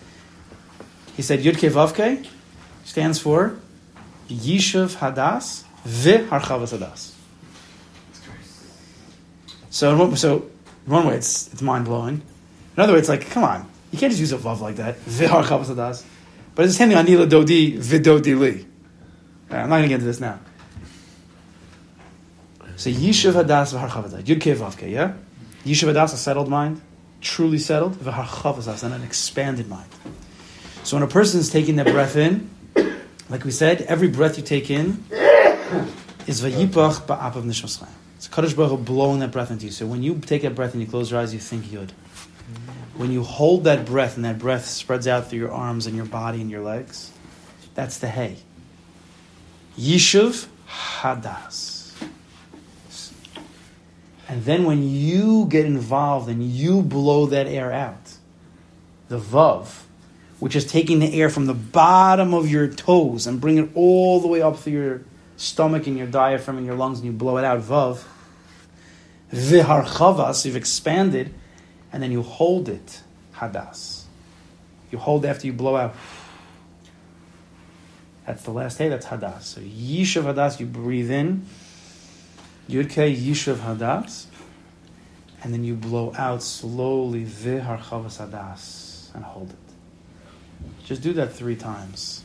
[1.16, 2.22] He said Yud Kei Vav Kei
[2.84, 3.56] stands for
[4.28, 7.12] Yishuv Hadas Ve Harchavas Hadas.
[9.70, 10.50] So, one- so
[10.86, 12.22] one way, it's it's mind blowing.
[12.76, 14.96] Another way, it's like, come on, you can't just use a vav like that.
[14.98, 16.04] Ve Harchavas Hadas.
[16.54, 16.90] But it's thing.
[16.90, 18.66] Anila Dodi Vidodi Li.
[19.50, 20.38] Right, I'm not going to get into this now.
[22.76, 24.22] So Yishuv Hadas v'Harchavadas.
[24.22, 25.14] Yud Kei Vav Kei, yeah?
[25.64, 26.80] Yishuv Hadas, a settled mind,
[27.20, 29.88] truly settled, v'Harchavadas, and an expanded mind.
[30.84, 32.50] So when a person is taking their breath in,
[33.30, 35.02] like we said, every breath you take in
[36.26, 37.90] is Vayipach Ba'apav Nishmas Chaim.
[38.16, 39.72] It's Kaddish Baruch Hu blowing that breath into you.
[39.72, 41.90] So when you take that breath and you close your eyes, you think Yud.
[42.98, 46.04] When you hold that breath and that breath spreads out through your arms and your
[46.04, 47.10] body and your legs,
[47.74, 48.36] that's the Hey.
[49.78, 51.94] Yishuv Hadas.
[54.28, 58.12] And then when you get involved and you blow that air out,
[59.08, 59.83] the Vav,
[60.40, 64.20] which is taking the air from the bottom of your toes and bring it all
[64.20, 65.00] the way up through your
[65.36, 68.04] stomach and your diaphragm and your lungs and you blow it out, Vav.
[69.32, 71.34] Viharchavas, you've expanded,
[71.92, 73.02] and then you hold it,
[73.34, 74.02] Hadas.
[74.90, 75.94] You hold after you blow out.
[78.26, 79.42] That's the last day, that's Hadas.
[79.42, 81.46] So Yishuv Hadas, you breathe in.
[82.68, 84.26] Yudke yishav Hadas.
[85.42, 89.63] And then you blow out slowly, Viharchavas Hadas, and hold it.
[90.84, 92.22] Just do that three times.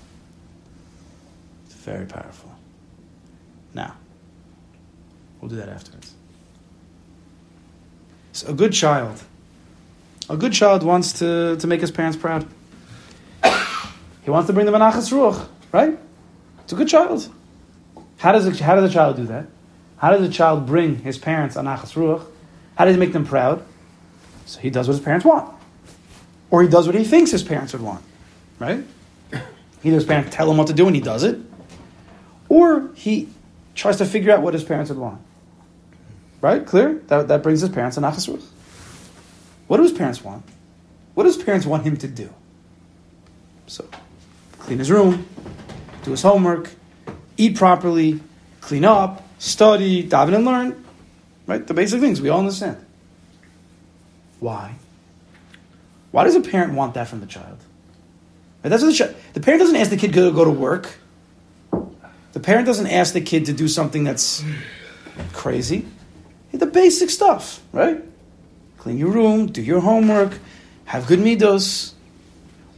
[1.66, 2.52] It's very powerful.
[3.74, 3.96] Now,
[5.40, 6.14] we'll do that afterwards.
[8.34, 9.22] So a good child.
[10.30, 12.46] A good child wants to, to make his parents proud.
[14.24, 15.98] he wants to bring them an achas ruach, right?
[16.64, 17.28] It's a good child.
[18.18, 19.48] How does, a, how does a child do that?
[19.98, 22.26] How does a child bring his parents an achas ruach?
[22.78, 23.64] How does he make them proud?
[24.46, 25.54] So he does what his parents want.
[26.50, 28.04] Or he does what he thinks his parents would want,
[28.60, 28.84] right?
[29.32, 31.40] Either his parents tell him what to do and he does it,
[32.48, 33.30] or he
[33.76, 35.22] tries to figure out what his parents would want.
[36.42, 36.66] Right?
[36.66, 37.02] Clear?
[37.08, 38.28] That, that brings his parents nachas.
[39.68, 40.44] What do his parents want?
[41.14, 42.30] What do his parents want him to do?
[43.68, 43.88] So,
[44.58, 45.28] clean his room,
[46.04, 46.72] do his homework,
[47.38, 48.20] eat properly,
[48.62, 50.86] clean up, study, daven and learn.
[51.46, 51.66] Right?
[51.66, 52.84] The basic things we all understand.
[54.40, 54.76] Why?
[56.12, 57.60] Why does a parent want that from the child?
[58.64, 60.98] Right, That's what the, child, the parent doesn't ask the kid to go to work.
[62.34, 64.44] The parent doesn't ask the kid to do something that's
[65.34, 65.86] crazy.
[66.52, 68.04] The basic stuff, right?
[68.78, 70.38] Clean your room, do your homework,
[70.86, 71.94] have good midos.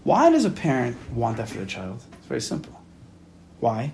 [0.03, 2.03] Why does a parent want that for their child?
[2.13, 2.79] It's very simple.
[3.59, 3.93] Why?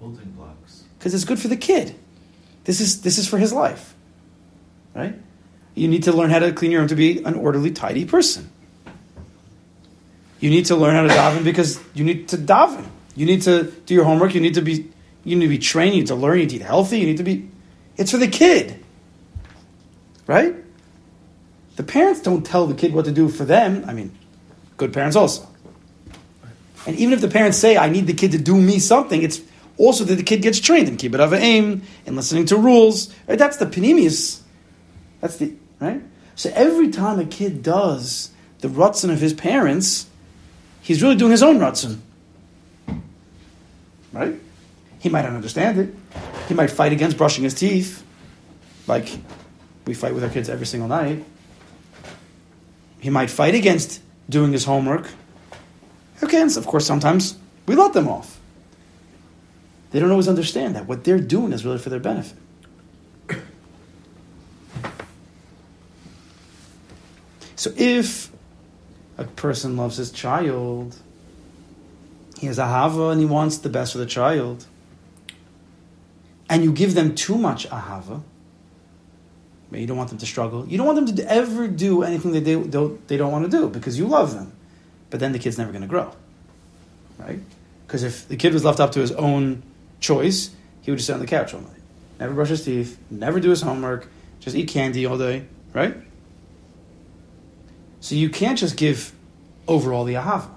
[0.00, 0.84] Building blocks.
[0.98, 1.94] Because it's good for the kid.
[2.64, 3.94] This is this is for his life,
[4.94, 5.14] right?
[5.74, 8.50] You need to learn how to clean your room to be an orderly, tidy person.
[10.40, 12.86] You need to learn how to daven because you need to daven.
[13.14, 14.34] You need to do your homework.
[14.34, 14.90] You need to be
[15.24, 15.94] you need to be trained.
[15.94, 16.38] You need to learn.
[16.38, 16.98] You need to eat healthy.
[17.00, 17.48] You need to be.
[17.96, 18.84] It's for the kid,
[20.26, 20.54] right?
[21.76, 23.84] The parents don't tell the kid what to do for them.
[23.86, 24.16] I mean,
[24.76, 25.48] good parents also.
[26.86, 29.40] And even if the parents say, I need the kid to do me something, it's
[29.76, 33.12] also that the kid gets trained in kibbud av v'eim, in listening to rules.
[33.26, 33.38] Right?
[33.38, 34.40] That's the pnimius.
[35.20, 36.02] That's the, right?
[36.34, 40.06] So every time a kid does the rutzin of his parents,
[40.86, 41.98] he's really doing his own rutzin.
[44.12, 44.34] Right?
[45.00, 45.94] He might not understand it.
[46.48, 48.04] He might fight against brushing his teeth,
[48.86, 49.10] like
[49.84, 51.24] we fight with our kids every single night.
[53.00, 55.10] He might fight against doing his homework.
[56.22, 58.38] Okay, and of course, sometimes we let them off.
[59.90, 62.38] They don't always understand that what they're doing is really for their benefit.
[67.58, 68.30] So if
[69.18, 70.96] a person loves his child,
[72.38, 74.66] he has ahava and he wants the best for the child,
[76.48, 78.22] and you give them too much ahava,
[79.80, 80.66] you don't want them to struggle.
[80.66, 83.50] You don't want them to ever do anything that they don't, they don't want to
[83.50, 84.52] do because you love them.
[85.10, 86.12] But then the kid's never going to grow,
[87.18, 87.40] right?
[87.86, 89.62] Because if the kid was left up to his own
[90.00, 90.50] choice,
[90.82, 91.80] he would just sit on the couch all night,
[92.18, 94.08] never brush his teeth, never do his homework,
[94.40, 95.96] just eat candy all day, right?
[98.00, 99.12] So you can't just give
[99.66, 100.50] overall the ahava.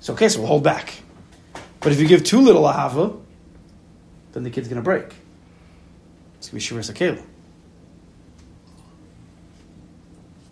[0.00, 1.02] So okay, so we'll hold back.
[1.80, 3.20] But if you give too little ahava,
[4.32, 5.06] then the kid's going to break.
[6.38, 7.22] It's going to be shiras akela.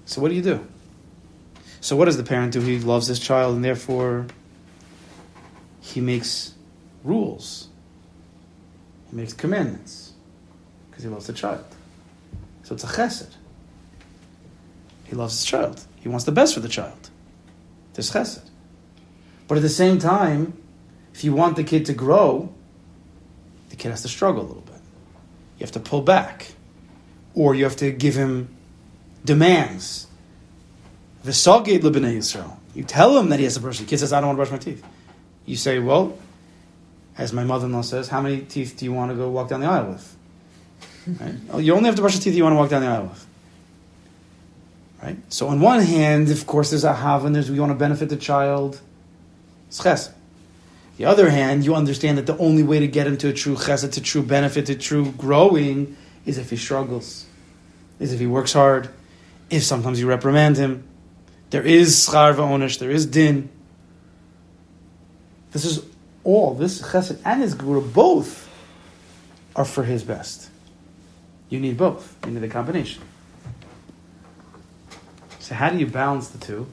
[0.07, 0.67] So what do you do?
[1.81, 2.61] So what does the parent do?
[2.61, 4.27] He loves his child, and therefore
[5.81, 6.55] he makes
[7.03, 7.69] rules.
[9.11, 10.13] He makes commandments
[10.91, 11.65] because he loves the child.
[12.63, 13.35] So it's a chesed.
[15.13, 15.85] He loves his child.
[15.97, 17.11] He wants the best for the child.
[17.93, 18.49] There's chesed.
[19.47, 20.55] But at the same time,
[21.13, 22.51] if you want the kid to grow,
[23.69, 24.81] the kid has to struggle a little bit.
[25.59, 26.55] You have to pull back.
[27.35, 28.57] Or you have to give him
[29.23, 30.07] demands.
[31.27, 32.57] V'sagid lebnei Yisrael.
[32.75, 33.81] You tell him that he has to brush.
[33.81, 34.83] The kid says, "I don't want to brush my teeth."
[35.45, 36.17] You say, "Well,
[37.19, 39.67] as my mother-in-law says, how many teeth do you want to go walk down the
[39.67, 40.17] aisle with?"
[41.21, 41.35] Right?
[41.51, 43.09] Oh, you only have to brush the teeth you want to walk down the aisle
[43.09, 43.27] with.
[45.03, 45.19] Right.
[45.33, 48.09] So on one hand, of course, there's a hav, and there's we want to benefit
[48.09, 48.81] the child.
[49.67, 50.13] It's chesed.
[50.97, 53.57] The other hand, you understand that the only way to get him to a true
[53.57, 57.27] chesed, to true benefit, to true growing, is if he struggles,
[57.99, 58.91] is if he works hard,
[59.51, 60.85] if sometimes you reprimand him.
[61.51, 63.51] There is schar va'onish, there is din.
[65.51, 65.85] This is
[66.23, 68.49] all, this chesed and his gvura, both
[69.57, 70.49] are for his best.
[71.49, 72.17] You need both.
[72.25, 73.03] You need the combination.
[75.53, 76.67] So how do you balance the two?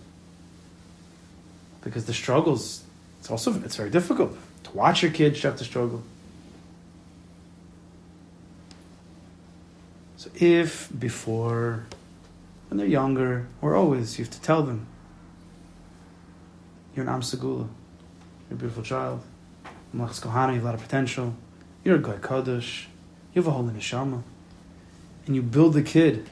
[1.84, 2.82] Because the struggles,
[3.20, 6.02] it's also it's very difficult to watch your kids have to struggle.
[10.16, 11.88] So if before,
[12.70, 14.88] when they're younger, or always, you have to tell them,
[16.96, 17.68] you're an Am Segula,
[18.48, 19.22] you're a beautiful child,
[19.92, 21.36] Malach's Kohana, you have a lot of potential,
[21.84, 22.86] you're a Goy Kodesh,
[23.34, 24.24] you have a holy neshama,
[25.26, 26.30] and you build the kid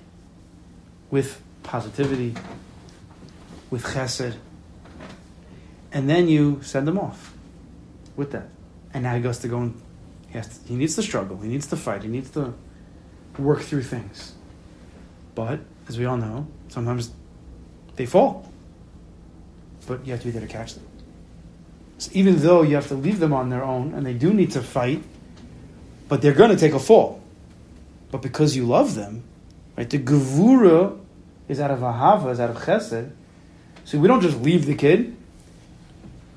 [1.12, 2.36] with positivity,
[3.70, 4.36] with chesed,
[5.92, 7.34] and then you send him off
[8.16, 8.50] with that.
[8.94, 9.82] And now he goes to go and
[10.30, 12.54] he, has to, he needs to struggle, he needs to fight, he needs to
[13.38, 14.34] work through things.
[15.36, 17.12] But, as we all know, sometimes
[17.96, 18.52] they fall.
[19.86, 20.86] But you have to be there to catch them.
[22.00, 24.52] So even though you have to leave them on their own, and they do need
[24.52, 25.04] to fight,
[26.08, 27.22] but they're going to take a fall.
[28.12, 29.24] But because you love them,
[29.76, 30.98] right, the gevura
[31.48, 33.12] is out of ahava, is out of chesed.
[33.86, 35.16] So we don't just leave the kid.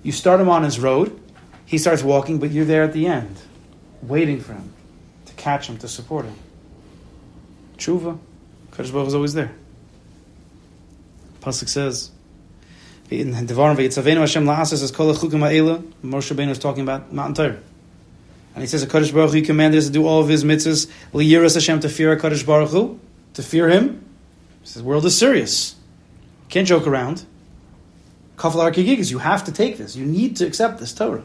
[0.02, 1.18] You start him on his road.
[1.66, 3.36] He starts walking, but you're there at the end,
[4.02, 4.72] waiting for him,
[5.26, 6.34] to catch him, to support him.
[7.78, 8.18] Tshuva,
[8.72, 9.52] Kadosh Baruch is always there.
[11.40, 12.10] Pasuk says,
[13.08, 15.78] in Devarim v'yitzavenu Hashem la'asas as kol chukim ha'ela.
[16.04, 17.58] Moshe Rabbeinu is talking about Matan Torah.
[18.54, 21.54] And he says, Kadosh Baruch Hu commanded us to do all of his mitzvahs, liyiras
[21.54, 23.00] Hashem to fear Kadosh Baruch Hu,
[23.34, 24.04] to fear him.
[24.60, 25.74] He says, the world is serious.
[26.44, 27.24] You can't joke around.
[28.36, 29.96] Kafal Arkigigas, you have to take this.
[29.96, 31.24] You need to accept this Torah.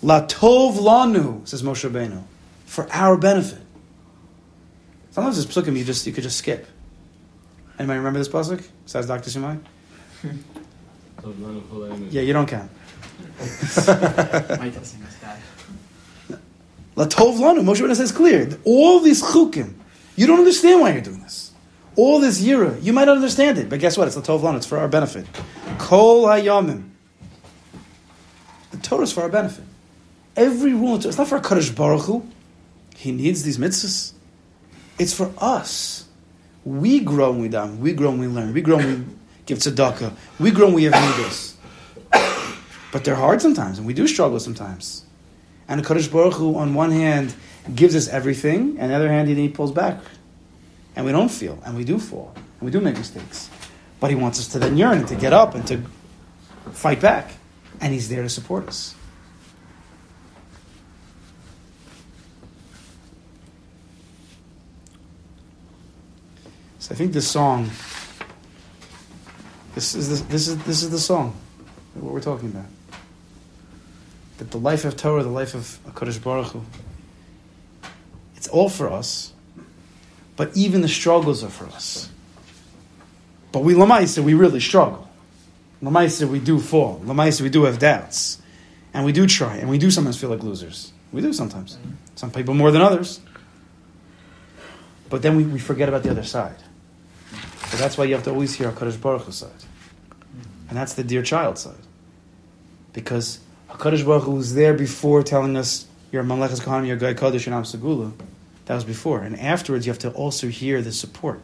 [0.00, 2.22] La tov lanu, says Moshe Rabbeinu,
[2.66, 3.58] for our benefit.
[5.10, 6.68] Sometimes this psukim you just you could just skip.
[7.78, 8.64] Anybody remember this pasuk?
[8.84, 9.30] Besides Dr.
[9.30, 9.58] Shimai?
[12.12, 12.70] Yeah, you don't count.
[13.40, 15.38] My testing is bad.
[16.94, 17.62] La tov lanu.
[17.64, 18.56] Moshe Rabbeinu says clear.
[18.64, 19.74] All these chukim,
[20.14, 21.47] you don't understand why you're doing this.
[21.98, 24.06] All this yira, you might not understand it, but guess what?
[24.06, 24.58] It's la tov lanu.
[24.58, 25.26] It's for our benefit.
[25.78, 26.90] Kol hayamim.
[28.70, 29.64] The Torah is for our benefit.
[30.36, 32.24] Every rule, it's not for Kadosh Baruch Hu.
[32.94, 34.12] He needs these mitzvahs.
[35.00, 36.06] It's for us.
[36.64, 37.78] We grow when we daven.
[37.78, 38.54] We grow when we learn.
[38.54, 39.14] We grow when we
[39.46, 40.12] give tzedakah.
[40.38, 41.56] We grow when we have midas.
[42.92, 45.04] But they're hard sometimes, and we do struggle sometimes.
[45.66, 47.34] And the Kadosh Baruch Hu, on one hand,
[47.74, 49.98] gives us everything, and on the other hand, he pulls back.
[50.98, 53.48] And we don't feel, and we do fall, and we do make mistakes.
[54.00, 55.80] But he wants us to then yearn, and to get up, and to
[56.72, 57.30] fight back.
[57.80, 58.96] And he's there to support us.
[66.80, 67.70] So I think this song,
[69.76, 71.36] this is the, this is this is the song,
[71.94, 72.66] what we're talking about.
[74.38, 76.62] That the life of Torah, the life of Hakadosh Baruch Hu,
[78.34, 79.32] it's all for us,
[80.38, 82.08] but even the struggles are for us.
[83.50, 85.10] But we lamaisa, we really struggle.
[85.82, 87.00] Lamaisa, we do fall.
[87.04, 88.40] Lamaisa, we do have doubts,
[88.94, 90.92] and we do try, and we do sometimes feel like losers.
[91.12, 91.76] We do sometimes.
[92.14, 93.20] Some people more than others.
[95.10, 96.56] But then we, we forget about the other side.
[97.70, 99.50] So that's why you have to always hear HaKadosh Baruch Hu side.
[100.68, 101.74] And that's the dear child side.
[102.92, 107.46] Because HaKadosh Baruch Hu was there before telling us, you're Mamleches Kohanim, you're Goy Kodesh,
[107.46, 108.12] and Am Segula.
[108.68, 109.20] That was before.
[109.20, 111.40] And afterwards, you have to also hear the support.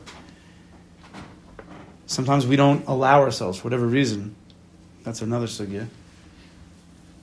[2.04, 4.36] Sometimes we don't allow ourselves, for whatever reason,
[5.04, 5.86] that's another sugya,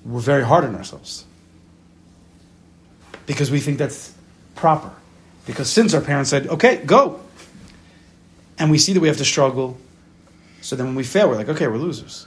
[0.03, 1.23] we're very hard on ourselves.
[3.27, 4.11] Because we think that's
[4.55, 4.91] proper.
[5.45, 7.21] Because since our parents said, okay, go,
[8.57, 9.77] and we see that we have to struggle.
[10.61, 12.25] So then when we fail, we're like, okay, we're losers.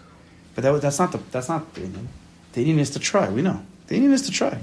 [0.54, 2.06] But that, that's not the that's not the inyan.
[2.52, 3.28] The inyan is to try.
[3.28, 3.60] We know.
[3.88, 4.60] The inyan is to try.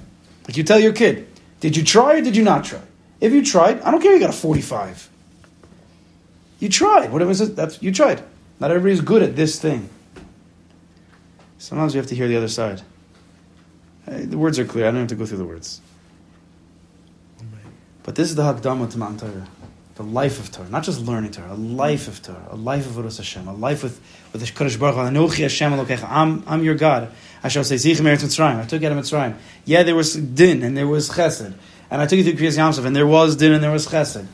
[0.47, 1.28] Like you tell your kid,
[1.59, 2.80] did you try or did you not try?
[3.22, 4.13] If you tried, I don't care.
[4.13, 5.09] You got a forty-five.
[6.59, 7.11] You tried.
[7.11, 8.22] Whatever it is, that's you tried.
[8.59, 9.89] Not everybody's good at this thing.
[11.57, 12.82] Sometimes you have to hear the other side.
[14.05, 14.88] The words are clear.
[14.88, 15.80] I don't have to go through the words.
[18.03, 19.47] But this is the Hakdama to Torah.
[19.95, 20.69] The life of Torah.
[20.69, 23.84] Not just learning Torah, a life of Torah, a life of Vodos Hashem, a life
[23.84, 24.01] with,
[24.34, 25.43] with the Kodesh Baruch Hu.
[25.43, 27.11] Hashem I'm, I'm your God.
[27.43, 28.59] I shall say, Eretz Mitzrayim.
[28.59, 29.36] I took out of Mitzrayim.
[29.65, 31.53] Yeah, there was din and there was chesed.
[31.92, 33.86] And I took you through Kriyas Yam Suf and there was din and there was
[33.88, 34.26] chesed.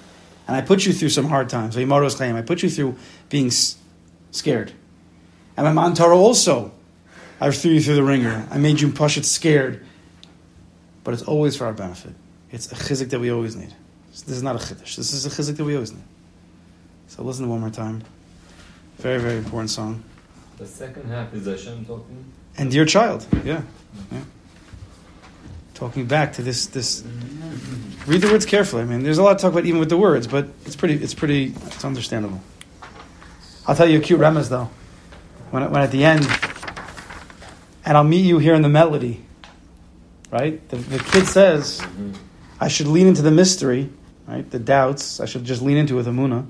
[0.47, 1.74] And I put you through some hard times.
[1.74, 2.36] So Vayimoros Chaim.
[2.36, 2.95] I put you through
[3.30, 3.76] being s-
[4.32, 4.72] scared.
[5.58, 6.72] And my Matan Torah also,
[7.41, 8.47] I threw you through the ringer.
[8.51, 9.84] I made you push it scared.
[11.03, 12.14] But it's always for our benefit.
[12.51, 13.74] It's a chizuk that we always need.
[14.12, 14.95] This is not a chiddush.
[14.95, 16.03] This is a chizuk that we always need.
[17.08, 18.03] So listen to one more time.
[18.99, 20.03] Very, very important song.
[20.58, 22.24] The second half is Hashem talking.
[22.58, 23.62] And your child, yeah,
[24.12, 24.22] yeah.
[25.78, 27.03] Talking back to this, this.
[28.07, 28.82] Read the words carefully.
[28.82, 30.95] I mean, there's a lot to talk about even with the words, but it's pretty,
[30.95, 32.41] it's pretty, it's understandable.
[33.67, 34.71] I'll tell you a cute remez though.
[35.51, 36.23] When, when at the end,
[37.86, 39.23] and I'll meet you here in the melody.
[40.32, 40.67] Right?
[40.67, 42.13] The, the kid says, mm-hmm.
[42.59, 43.91] I should lean into the mystery,
[44.25, 44.49] right?
[44.49, 45.19] The doubts.
[45.19, 46.47] I should just lean into it with emunah.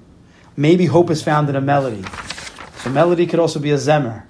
[0.56, 2.06] Maybe hope is found in a melody.
[2.78, 4.24] So melody could also be a zemer.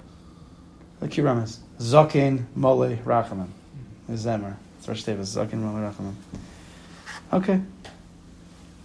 [1.00, 1.60] Look here, Ramas.
[1.78, 3.50] Zakin Mole Rachaman.
[4.08, 4.56] A zemer.
[4.88, 5.36] It's Rosh Tevis.
[5.36, 6.14] Zakin Mole Rachaman.
[7.32, 7.60] Okay.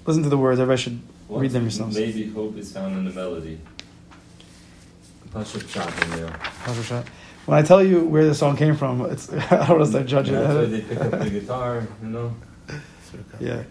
[0.06, 0.60] Listen to the words.
[0.60, 1.97] Everybody should What read them yourselves.
[1.97, 3.60] Maybe hope is found in the melody.
[5.30, 6.30] Pashup shot in there.
[6.30, 7.08] Pasha shot.
[7.45, 10.04] When I tell you where the song came from, it's I don't know if I
[10.04, 10.68] judge That's why it.
[10.68, 12.36] they pick up the guitar, you know.
[12.68, 13.47] It's a recovery.
[13.47, 13.64] Yeah.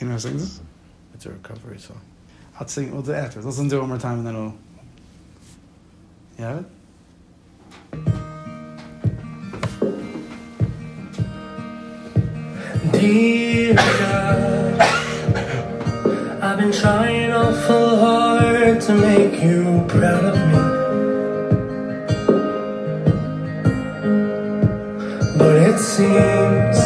[0.00, 0.60] You know who sings?
[1.14, 2.00] It's a recovery song.
[2.58, 2.92] I'll sing.
[2.92, 3.46] We'll do it afterwards.
[3.46, 4.54] Listen to it one more time and then we'll.
[6.38, 6.64] You have
[7.92, 8.19] it?
[12.88, 14.80] Dear God,
[16.40, 20.60] I've been trying awful hard to make you proud of me.
[25.36, 26.78] But it seems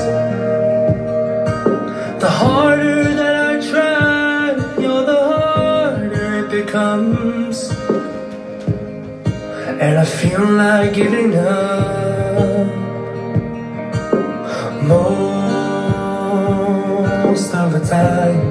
[2.20, 4.51] the harder that I try,
[4.82, 7.70] you're the harder it becomes.
[9.80, 11.84] And I feel like giving up
[17.95, 18.47] time.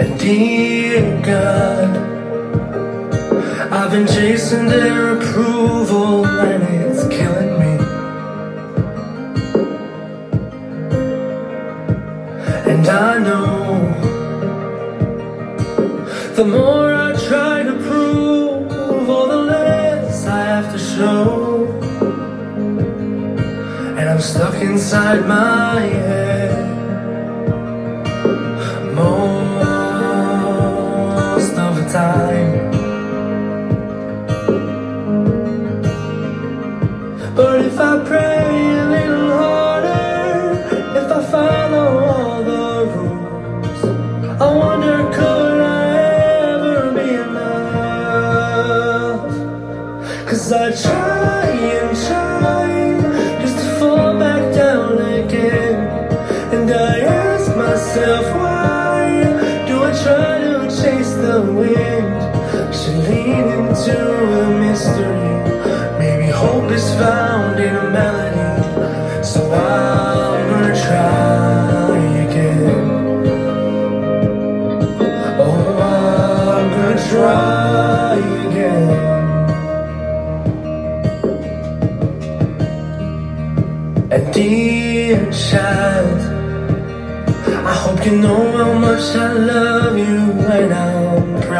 [0.00, 1.90] And dear God,
[3.76, 6.75] I've been chasing their approval and
[24.86, 26.25] inside my head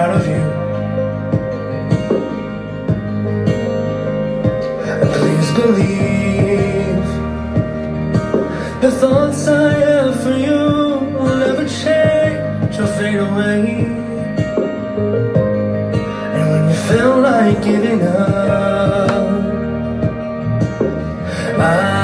[0.07, 0.43] out of you.
[5.01, 7.07] And please believe
[8.85, 10.63] the thoughts I have for you
[11.19, 13.61] will never change or fade away.
[16.37, 19.11] And when you feel like giving up,
[21.59, 21.96] I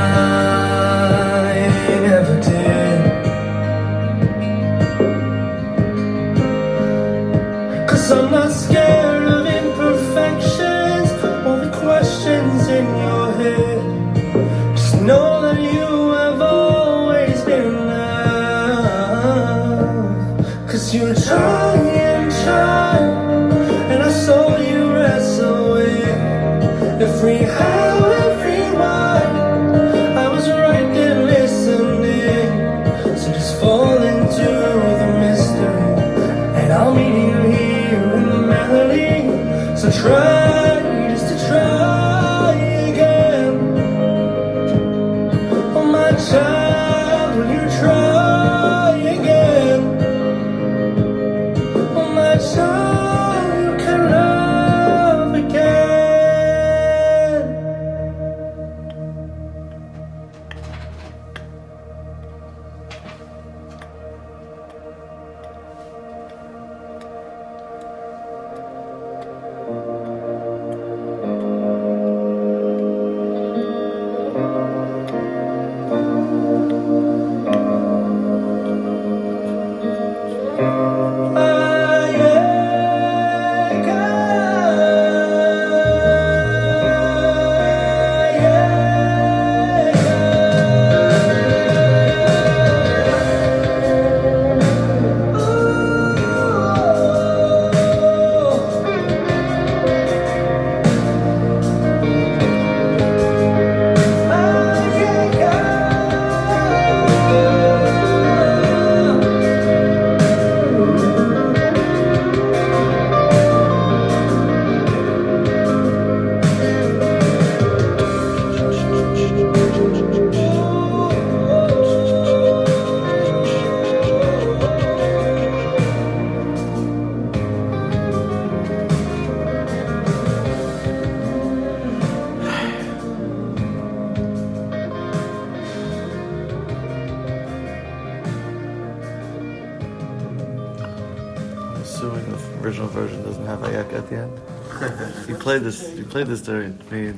[145.63, 145.97] this.
[145.97, 147.11] You played this during me.